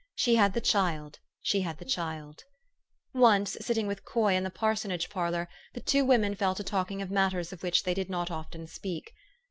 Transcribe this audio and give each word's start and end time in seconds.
She 0.15 0.33
had 0.33 0.55
the 0.55 0.61
child, 0.61 1.19
she 1.43 1.61
had 1.61 1.77
the 1.77 1.85
child! 1.85 2.45
Once, 3.13 3.55
sitting 3.61 3.85
with 3.85 4.03
Coy 4.03 4.33
in 4.33 4.43
the 4.43 4.49
parsonage 4.49 5.11
parlor, 5.11 5.47
the 5.75 5.79
two 5.79 6.03
women 6.03 6.33
fell 6.33 6.55
to 6.55 6.63
talking 6.63 7.03
of 7.03 7.11
matters 7.11 7.53
of 7.53 7.61
which 7.61 7.83
they 7.83 7.93
did 7.93 8.09
not 8.09 8.31
often 8.31 8.65
speak. 8.65 9.13